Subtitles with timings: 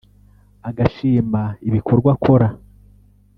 [0.69, 2.47] agashima ibikorwa akora